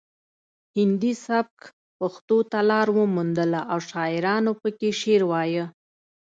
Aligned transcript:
هندي 0.77 1.13
سبک 1.27 1.59
پښتو 1.99 2.37
ته 2.51 2.59
لار 2.69 2.87
وموندله 2.97 3.61
او 3.71 3.79
شاعرانو 3.89 4.51
پکې 4.61 4.89
شعر 5.01 5.21
وایه 5.31 5.65